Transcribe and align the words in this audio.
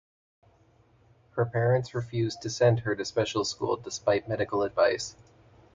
Her 1.35 1.45
parents 1.45 1.93
refused 1.93 2.41
to 2.41 2.49
send 2.49 2.79
her 2.79 2.95
to 2.95 3.05
special 3.05 3.45
school 3.45 3.77
despite 3.77 4.27
medical 4.27 4.63
advice. 4.63 5.15